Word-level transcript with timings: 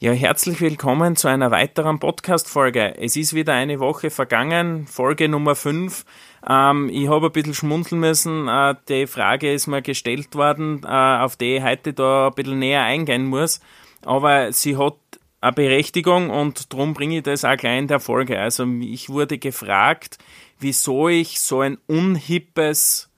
Ja, 0.00 0.12
herzlich 0.12 0.60
willkommen 0.60 1.16
zu 1.16 1.26
einer 1.26 1.50
weiteren 1.50 1.98
Podcast-Folge. 1.98 2.98
Es 2.98 3.16
ist 3.16 3.34
wieder 3.34 3.54
eine 3.54 3.80
Woche 3.80 4.10
vergangen, 4.10 4.86
Folge 4.86 5.28
Nummer 5.28 5.56
5. 5.56 6.04
Ähm, 6.48 6.88
ich 6.88 7.08
habe 7.08 7.26
ein 7.26 7.32
bisschen 7.32 7.52
schmunzeln 7.52 8.00
müssen. 8.00 8.46
Äh, 8.46 8.76
die 8.88 9.08
Frage 9.08 9.52
ist 9.52 9.66
mir 9.66 9.82
gestellt 9.82 10.36
worden, 10.36 10.84
äh, 10.84 10.86
auf 10.86 11.34
die 11.34 11.56
ich 11.56 11.64
heute 11.64 11.94
da 11.94 12.28
ein 12.28 12.34
bisschen 12.34 12.60
näher 12.60 12.84
eingehen 12.84 13.26
muss. 13.26 13.58
Aber 14.04 14.52
sie 14.52 14.76
hat 14.76 14.94
eine 15.40 15.52
Berechtigung 15.54 16.30
und 16.30 16.72
darum 16.72 16.94
bringe 16.94 17.16
ich 17.16 17.24
das 17.24 17.44
auch 17.44 17.56
gleich 17.56 17.80
in 17.80 17.88
der 17.88 17.98
Folge. 17.98 18.38
Also 18.38 18.64
ich 18.80 19.08
wurde 19.08 19.38
gefragt, 19.38 20.18
wieso 20.60 21.08
ich 21.08 21.40
so 21.40 21.62
ein 21.62 21.76
unhippes 21.88 23.10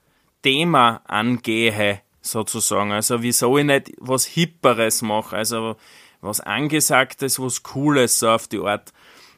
Thema 0.42 1.02
angehe, 1.06 2.00
sozusagen. 2.22 2.92
Also 2.92 3.22
wieso 3.22 3.58
ich 3.58 3.66
nicht 3.66 3.92
was 3.98 4.24
Hipperes 4.24 5.02
mache. 5.02 5.36
Also 5.36 5.76
was 6.21 6.41
Angesagtes, 6.41 7.41
was 7.41 7.62
Cooles 7.62 8.18
so 8.18 8.30
auf 8.30 8.49
die 8.49 8.61
Art. 8.61 8.93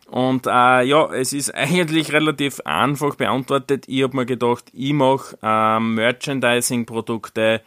Und 0.07 0.47
äh, 0.47 0.83
ja, 0.83 1.13
es 1.13 1.33
ist 1.33 1.55
eigentlich 1.55 2.13
relativ 2.13 2.61
einfach 2.65 3.15
beantwortet. 3.15 3.85
Ich 3.89 4.03
habe 4.03 4.17
mir 4.17 4.27
gedacht, 4.27 4.65
ich 4.73 4.93
mache 4.93 5.39
äh, 5.43 5.81
Merchandising-Produkte, 5.81 7.63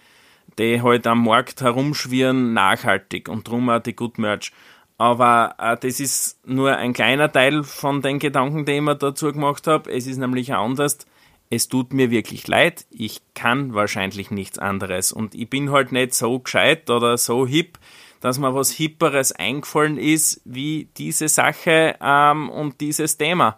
die 0.59 0.81
halt 0.81 1.07
am 1.07 1.23
Markt 1.23 1.61
herumschwirren, 1.61 2.53
nachhaltig 2.53 3.29
und 3.29 3.47
darum 3.47 3.69
auch 3.69 3.79
die 3.79 3.95
Good 3.95 4.19
Merch. 4.19 4.51
Aber 4.97 5.55
äh, 5.57 5.75
das 5.77 5.99
ist 5.99 6.47
nur 6.47 6.77
ein 6.77 6.93
kleiner 6.93 7.31
Teil 7.31 7.63
von 7.63 8.01
den 8.01 8.19
Gedanken, 8.19 8.65
die 8.65 8.73
ich 8.73 8.81
mir 8.81 8.95
dazu 8.95 9.31
gemacht 9.31 9.67
habe. 9.67 9.91
Es 9.91 10.07
ist 10.07 10.17
nämlich 10.17 10.53
anders. 10.53 10.99
Es 11.49 11.67
tut 11.67 11.93
mir 11.93 12.11
wirklich 12.11 12.47
leid. 12.47 12.85
Ich 12.89 13.21
kann 13.33 13.73
wahrscheinlich 13.73 14.31
nichts 14.31 14.57
anderes. 14.57 15.11
Und 15.11 15.35
ich 15.35 15.49
bin 15.49 15.71
halt 15.71 15.91
nicht 15.91 16.13
so 16.13 16.39
gescheit 16.39 16.89
oder 16.89 17.17
so 17.17 17.45
hip, 17.45 17.77
dass 18.25 18.39
mir 18.39 18.55
was 18.55 18.71
Hipperes 18.71 19.33
eingefallen 19.33 19.99
ist 19.99 20.41
wie 20.45 20.89
diese 20.97 21.27
Sache 21.27 21.95
ähm, 22.01 22.49
und 22.49 22.81
dieses 22.81 23.17
Thema. 23.17 23.55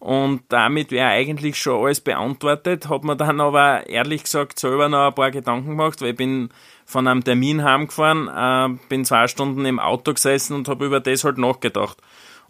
Und 0.00 0.42
damit 0.48 0.90
wäre 0.90 1.10
eigentlich 1.10 1.56
schon 1.56 1.80
alles 1.80 2.00
beantwortet, 2.00 2.88
hat 2.88 3.04
man 3.04 3.18
dann 3.18 3.40
aber 3.40 3.86
ehrlich 3.88 4.24
gesagt 4.24 4.58
selber 4.58 4.88
noch 4.88 5.06
ein 5.06 5.14
paar 5.14 5.30
Gedanken 5.30 5.70
gemacht, 5.70 6.02
weil 6.02 6.10
ich 6.10 6.16
bin 6.16 6.48
von 6.86 7.06
einem 7.06 7.22
Termin 7.22 7.62
heimgefahren, 7.62 8.26
äh, 8.26 8.78
bin 8.88 9.04
zwei 9.04 9.28
Stunden 9.28 9.64
im 9.64 9.78
Auto 9.78 10.12
gesessen 10.12 10.56
und 10.56 10.66
habe 10.66 10.86
über 10.86 10.98
das 10.98 11.22
halt 11.22 11.38
nachgedacht. 11.38 11.98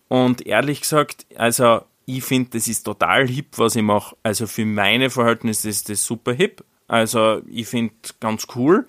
Und 0.08 0.46
ehrlich 0.46 0.80
gesagt, 0.80 1.26
also 1.36 1.82
ich 2.06 2.24
finde, 2.24 2.52
das 2.54 2.68
ist 2.68 2.84
total 2.84 3.28
hip, 3.28 3.58
was 3.58 3.76
ich 3.76 3.82
mache. 3.82 4.16
Also 4.22 4.46
für 4.46 4.64
meine 4.64 5.10
Verhältnisse 5.10 5.68
ist 5.68 5.90
das 5.90 6.06
super 6.06 6.32
hip. 6.32 6.64
Also 6.88 7.42
ich 7.46 7.66
finde 7.66 7.92
ganz 8.18 8.46
cool. 8.56 8.86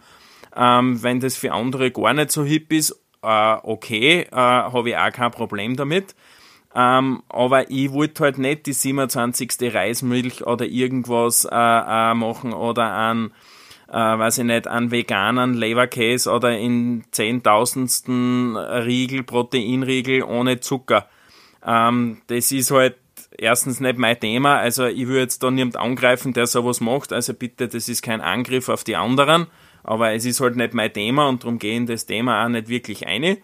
Ähm, 0.56 1.02
wenn 1.02 1.20
das 1.20 1.38
für 1.38 1.54
andere 1.54 1.92
gar 1.92 2.14
nicht 2.14 2.32
so 2.32 2.44
hip 2.44 2.72
ist, 2.74 2.92
äh, 3.22 3.56
okay, 3.64 4.28
äh, 4.32 4.36
habe 4.36 4.90
ich 4.90 4.98
auch 4.98 5.12
kein 5.12 5.32
Problem 5.32 5.76
damit. 5.76 6.16
Ähm, 6.74 7.22
aber 7.30 7.70
ich 7.70 7.92
wollte 7.92 8.24
halt 8.24 8.38
nicht 8.38 8.66
die 8.66 8.74
27. 8.74 9.74
Reismilch 9.74 10.46
oder 10.48 10.66
irgendwas 10.66 11.46
äh, 11.46 11.50
äh, 11.52 12.14
machen 12.14 12.54
oder 12.54 12.92
an, 12.92 13.32
äh, 13.90 13.94
weiß 13.94 14.40
ich 14.40 14.46
nicht, 14.46 14.68
an 14.68 14.90
veganen 14.90 15.54
Leberkäse 15.54 16.32
oder 16.32 16.58
in 16.58 17.04
zehntausendsten 17.12 18.56
Riegel, 18.56 19.24
Proteinriegel 19.24 20.24
ohne 20.24 20.62
Zucker. 20.62 21.08
Ähm, 21.66 22.22
das 22.28 22.54
ist 22.54 22.72
halt 22.72 22.96
erstens 23.38 23.82
nicht 23.82 23.98
mein 23.98 24.20
Thema. 24.20 24.58
Also 24.58 24.86
ich 24.86 25.08
würde 25.08 25.22
jetzt 25.22 25.44
da 25.44 25.52
niemand 25.52 25.76
angreifen, 25.76 26.32
der 26.32 26.48
sowas 26.48 26.80
macht. 26.80 27.12
Also 27.12 27.34
bitte, 27.34 27.68
das 27.68 27.90
ist 27.90 28.02
kein 28.02 28.22
Angriff 28.22 28.70
auf 28.70 28.86
die 28.86 28.96
anderen 28.96 29.48
aber 29.84 30.14
es 30.14 30.26
ist 30.26 30.40
halt 30.40 30.56
nicht 30.56 30.74
mein 30.74 30.94
Thema 30.94 31.28
und 31.28 31.44
darum 31.44 31.60
gehe 31.60 31.72
ich 31.72 31.78
in 31.78 31.86
das 31.86 32.06
Thema 32.06 32.44
auch 32.44 32.50
nicht 32.50 32.70
wirklich 32.70 33.08
ein. 33.08 33.38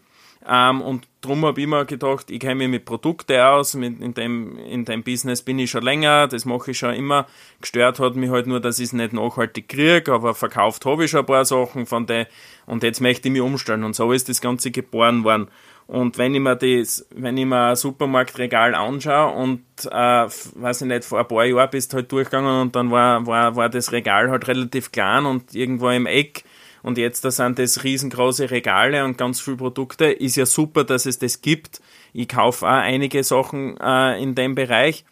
Ähm, 0.50 0.82
und 0.82 1.08
darum 1.20 1.46
habe 1.46 1.60
ich 1.60 1.68
mir 1.68 1.86
gedacht, 1.86 2.32
ich 2.32 2.40
kenne 2.40 2.56
mich 2.56 2.70
mit 2.70 2.86
Produkten 2.86 3.38
aus, 3.40 3.74
mit, 3.74 4.00
in, 4.00 4.14
dem, 4.14 4.58
in 4.58 4.86
dem 4.86 5.04
Business 5.04 5.42
bin 5.42 5.60
ich 5.60 5.70
schon 5.70 5.84
länger, 5.84 6.28
das 6.28 6.46
mache 6.46 6.72
ich 6.72 6.78
schon 6.78 6.94
immer. 6.94 7.28
Gestört 7.60 8.00
hat 8.00 8.16
mich 8.16 8.30
halt 8.30 8.48
nur, 8.48 8.62
dass 8.62 8.80
ich 8.80 8.86
es 8.86 8.94
nicht 8.94 9.12
nachhaltig 9.12 9.68
kriege, 9.68 10.14
aber 10.14 10.34
verkauft 10.34 10.86
habe 10.86 11.04
ich 11.04 11.12
schon 11.12 11.22
ein 11.22 11.26
paar 11.26 11.44
Sachen 11.44 11.86
von 11.86 12.06
der 12.06 12.28
und 12.66 12.84
jetzt 12.84 13.02
möchte 13.02 13.28
ich 13.28 13.34
mich 13.34 13.42
umstellen 13.42 13.84
und 13.84 13.96
so 13.96 14.14
ist 14.14 14.30
das 14.30 14.40
Ganze 14.40 14.72
geboren 14.72 15.26
worden. 15.26 15.50
Und 15.88 16.18
wenn 16.18 16.36
ich 16.36 16.42
mir 16.42 16.56
das, 16.56 17.06
wenn 17.12 17.38
ich 17.38 17.46
mir 17.46 17.70
ein 17.70 17.76
Supermarktregal 17.76 18.76
anschaue 18.76 19.34
und, 19.34 19.64
äh, 19.86 20.28
weiß 20.28 20.82
ich 20.82 20.88
nicht, 20.88 21.06
vor 21.06 21.20
ein 21.20 21.28
paar 21.28 21.46
Jahren 21.46 21.70
bist 21.70 21.92
du 21.92 21.98
halt 21.98 22.12
durchgegangen 22.12 22.62
und 22.62 22.76
dann 22.76 22.92
war, 22.92 23.26
war, 23.26 23.56
war 23.56 23.70
das 23.70 23.92
Regal 23.92 24.30
halt 24.30 24.48
relativ 24.48 24.92
klein 24.92 25.26
und 25.26 25.56
irgendwo 25.56 25.90
im 25.90 26.06
Eck 26.06 26.44
und 26.88 26.98
jetzt 26.98 27.26
da 27.26 27.32
sind 27.32 27.60
das 27.60 27.84
riesengroße 27.84 28.50
Regale 28.50 29.04
und 29.04 29.18
ganz 29.18 29.42
viele 29.42 29.58
Produkte. 29.58 30.06
Ist 30.06 30.38
ja 30.38 30.46
super, 30.46 30.86
dass 30.86 31.06
es 31.06 31.20
das 31.20 31.42
gibt. 31.42 31.82
Ich 32.14 32.30
kaufe 32.30 32.66
auch 32.66 32.72
einige 32.72 33.26
Sachen 33.26 33.76
äh, 33.78 34.24
in 34.24 34.36
dem 34.36 34.56
Bereich. 34.56 35.04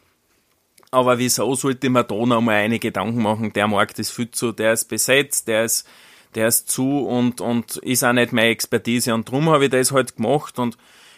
Aber 0.90 1.18
wieso 1.18 1.54
sollte 1.56 1.90
man 1.90 2.08
da 2.08 2.16
noch 2.16 2.40
mal 2.40 2.56
eine 2.56 2.80
Gedanken 2.80 3.22
machen? 3.22 3.52
Der 3.52 3.68
Markt 3.68 4.00
ist 4.00 4.12
viel 4.12 4.32
zu, 4.32 4.54
der 4.54 4.72
ist 4.72 4.86
besetzt, 4.86 5.50
der 5.50 5.66
ist 5.66 5.86
der 6.36 6.48
ist 6.48 6.70
zu 6.70 7.06
und, 7.06 7.42
und 7.42 7.76
ist 7.78 8.06
auch 8.06 8.14
nicht 8.14 8.32
meine 8.32 8.52
Expertise. 8.52 9.14
Und 9.14 9.28
darum 9.28 9.50
habe 9.50 9.66
ich 9.66 9.72
das 9.72 9.92
halt 9.92 10.16
gemacht. 10.16 10.58
Und 10.58 10.78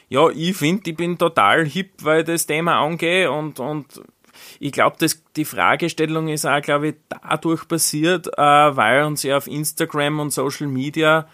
ja, 0.09 0.27
ich 0.29 0.57
finde, 0.57 0.89
ich 0.89 0.97
bin 0.97 1.19
total 1.19 1.65
hip, 1.65 1.91
weil 2.01 2.21
ich 2.21 2.25
das 2.25 2.47
Thema 2.47 2.83
angehe 2.83 3.31
und, 3.31 3.59
und 3.59 4.01
ich 4.59 4.71
glaube, 4.71 4.97
die 5.35 5.45
Fragestellung 5.45 6.27
ist 6.27 6.45
auch, 6.45 6.61
glaube 6.61 6.89
ich, 6.89 6.95
dadurch 7.09 7.67
passiert, 7.67 8.27
äh, 8.37 8.41
weil 8.41 9.03
uns 9.03 9.23
ja 9.23 9.37
auf 9.37 9.47
Instagram 9.47 10.19
und 10.19 10.31
Social 10.31 10.67
Media 10.67 11.27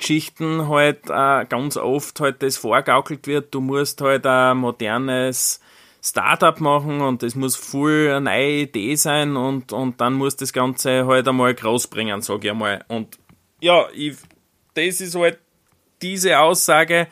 Geschichten 0.00 0.68
halt 0.68 1.10
äh, 1.10 1.44
ganz 1.44 1.76
oft 1.76 2.20
halt 2.20 2.42
das 2.42 2.56
vorgaukelt 2.56 3.26
wird, 3.26 3.54
du 3.54 3.60
musst 3.60 4.00
halt 4.00 4.26
ein 4.26 4.56
modernes 4.56 5.60
Startup 6.02 6.58
machen 6.58 7.02
und 7.02 7.22
das 7.22 7.34
muss 7.34 7.56
voll 7.56 8.08
eine 8.08 8.22
neue 8.22 8.62
Idee 8.62 8.94
sein 8.94 9.36
und, 9.36 9.72
und 9.72 10.00
dann 10.00 10.14
muss 10.14 10.36
das 10.36 10.52
Ganze 10.52 11.06
halt 11.06 11.28
einmal 11.28 11.54
groß 11.54 11.88
bringen, 11.88 12.22
sage 12.22 12.46
ich 12.46 12.50
einmal. 12.50 12.82
Und 12.88 13.18
ja, 13.60 13.86
ich, 13.92 14.16
das 14.74 15.00
ist 15.02 15.14
halt 15.14 15.38
diese 16.00 16.38
Aussage, 16.38 17.08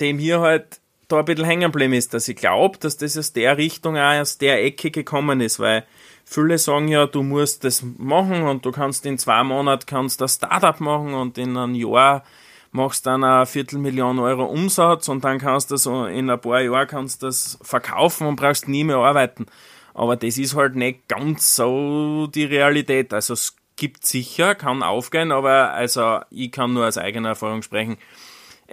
die 0.00 0.14
mir 0.14 0.40
halt 0.40 0.80
da 1.08 1.18
ein 1.18 1.24
bisschen 1.24 1.44
hängen 1.44 1.72
geblieben 1.72 1.92
ist, 1.92 2.14
dass 2.14 2.28
ich 2.28 2.36
glaube, 2.36 2.78
dass 2.78 2.96
das 2.96 3.18
aus 3.18 3.32
der 3.32 3.56
Richtung 3.56 3.96
auch 3.96 4.20
aus 4.20 4.38
der 4.38 4.64
Ecke 4.64 4.90
gekommen 4.90 5.40
ist, 5.40 5.60
weil 5.60 5.84
viele 6.24 6.58
sagen 6.58 6.88
ja, 6.88 7.06
du 7.06 7.22
musst 7.22 7.64
das 7.64 7.82
machen 7.98 8.42
und 8.42 8.64
du 8.64 8.72
kannst 8.72 9.04
in 9.06 9.18
zwei 9.18 9.42
Monaten 9.42 9.86
kannst 9.86 10.20
das 10.20 10.36
Startup 10.36 10.80
machen 10.80 11.14
und 11.14 11.38
in 11.38 11.56
einem 11.56 11.74
Jahr 11.74 12.24
machst 12.70 13.06
dann 13.06 13.22
eine 13.22 13.46
Viertelmillion 13.46 14.18
Euro 14.18 14.44
Umsatz 14.44 15.08
und 15.08 15.22
dann 15.24 15.38
kannst 15.38 15.70
du 15.70 15.76
so 15.76 16.06
in 16.06 16.30
ein 16.30 16.40
paar 16.40 16.60
Jahren 16.60 16.88
kannst 16.88 17.22
das 17.22 17.58
verkaufen 17.62 18.26
und 18.26 18.36
brauchst 18.36 18.66
nie 18.66 18.84
mehr 18.84 18.96
arbeiten. 18.96 19.46
Aber 19.94 20.16
das 20.16 20.38
ist 20.38 20.56
halt 20.56 20.74
nicht 20.74 21.06
ganz 21.06 21.54
so 21.54 22.26
die 22.28 22.44
Realität. 22.44 23.12
Also 23.12 23.34
es 23.34 23.56
gibt 23.76 24.06
sicher, 24.06 24.54
kann 24.54 24.82
aufgehen, 24.82 25.32
aber 25.32 25.72
also 25.72 26.20
ich 26.30 26.50
kann 26.50 26.72
nur 26.72 26.86
aus 26.86 26.96
eigener 26.96 27.30
Erfahrung 27.30 27.62
sprechen. 27.62 27.98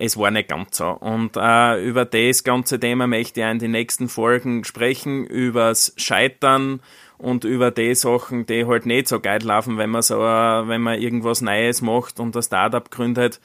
Es 0.01 0.15
war 0.15 0.31
nicht 0.31 0.47
ganz 0.47 0.77
so. 0.77 0.87
Und 0.87 1.35
äh, 1.35 1.83
über 1.85 2.05
das 2.05 2.45
ganze 2.45 2.79
Thema 2.79 3.05
möchte 3.05 3.41
ich 3.41 3.45
in 3.45 3.59
den 3.59 3.71
nächsten 3.71 4.07
Folgen 4.07 4.63
sprechen, 4.63 5.25
übers 5.25 5.93
Scheitern 5.97 6.79
und 7.17 7.43
über 7.43 7.69
die 7.69 7.93
Sachen, 7.95 8.45
die 8.45 8.65
halt 8.65 8.85
nicht 8.85 9.09
so 9.09 9.19
geil 9.19 9.43
laufen, 9.43 9.77
wenn 9.77 9.89
man 9.89 10.01
so, 10.01 10.15
äh, 10.23 10.67
wenn 10.69 10.81
man 10.81 11.01
irgendwas 11.01 11.41
Neues 11.41 11.81
macht 11.81 12.21
und 12.21 12.33
ein 12.33 12.41
Startup 12.41 12.89
gründet. 12.89 13.41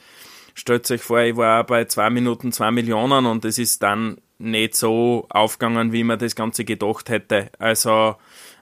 Stellt 0.55 0.89
euch 0.93 1.03
vor, 1.03 1.23
ich 1.23 1.37
war 1.37 1.65
bei 1.65 1.87
zwei 1.87 2.09
Minuten 2.09 2.53
zwei 2.53 2.71
Millionen 2.71 3.27
und 3.27 3.45
es 3.45 3.59
ist 3.59 3.83
dann 3.83 4.19
nicht 4.39 4.77
so 4.77 5.27
aufgegangen, 5.31 5.93
wie 5.93 6.05
man 6.05 6.21
das 6.21 6.37
Ganze 6.37 6.65
gedacht 6.65 7.09
hätte. 7.09 7.51
Also 7.59 8.15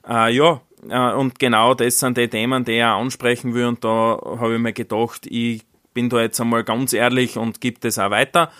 äh, 0.09 0.33
ja, 0.33 0.61
äh, 0.89 1.13
und 1.13 1.37
genau 1.37 1.75
das 1.75 1.99
sind 1.99 2.17
die 2.17 2.27
Themen, 2.27 2.65
die 2.65 2.83
auch 2.83 2.99
ansprechen 2.99 3.53
will. 3.53 3.67
Und 3.67 3.83
da 3.83 4.19
habe 4.39 4.55
ich 4.55 4.59
mir 4.59 4.73
gedacht, 4.73 5.27
ich 5.27 5.61
bin 5.93 6.09
da 6.09 6.21
jetzt 6.21 6.39
einmal 6.39 6.63
ganz 6.63 6.93
ehrlich 6.93 7.37
und 7.37 7.61
gebe 7.61 7.79
das 7.79 7.99
auch 7.99 8.11
weiter. 8.11 8.51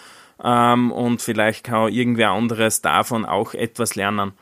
Ähm, 0.44 0.92
und 0.92 1.22
vielleicht 1.22 1.64
kann 1.64 1.92
irgendwer 1.92 2.32
anderes 2.32 2.82
davon 2.82 3.26
auch 3.26 3.54
etwas 3.54 3.96
lernen. 3.96 4.34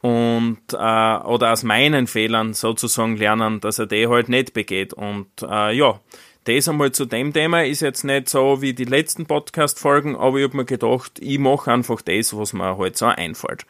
Und 0.00 0.58
äh, 0.72 0.76
oder 0.76 1.52
aus 1.52 1.62
meinen 1.62 2.08
Fehlern 2.08 2.54
sozusagen 2.54 3.16
lernen, 3.16 3.60
dass 3.60 3.78
er 3.78 3.86
die 3.86 4.08
halt 4.08 4.28
nicht 4.28 4.52
begeht. 4.52 4.92
Und 4.92 5.28
äh, 5.42 5.72
ja, 5.76 6.00
das 6.44 6.68
einmal 6.68 6.90
zu 6.90 7.04
dem 7.04 7.32
Thema 7.32 7.64
ist 7.64 7.82
jetzt 7.82 8.02
nicht 8.02 8.28
so 8.28 8.60
wie 8.60 8.74
die 8.74 8.84
letzten 8.84 9.26
Podcast-Folgen, 9.26 10.16
aber 10.16 10.38
ich 10.38 10.44
habe 10.44 10.56
mir 10.56 10.64
gedacht, 10.64 11.20
ich 11.20 11.38
mache 11.38 11.70
einfach 11.70 12.02
das, 12.02 12.36
was 12.36 12.52
mir 12.52 12.76
halt 12.76 12.98
so 12.98 13.06
einfällt. 13.06 13.64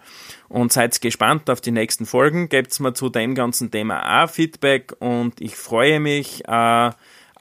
Und 0.49 0.73
seid 0.73 0.99
gespannt 1.03 1.51
auf 1.51 1.61
die 1.61 1.71
nächsten 1.71 2.07
Folgen, 2.07 2.49
gebt 2.49 2.81
mir 2.81 2.95
zu 2.95 3.11
dem 3.11 3.35
ganzen 3.35 3.71
Thema 3.71 4.25
auch 4.25 4.31
Feedback 4.31 4.95
und 5.01 5.39
ich 5.43 5.55
freue 5.57 6.01
mich 6.01 6.49
äh, 6.49 6.91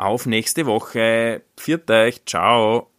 auf 0.01 0.25
nächste 0.25 0.65
Woche. 0.65 1.44
Viert 1.57 1.89
euch, 1.89 2.25
ciao. 2.25 2.90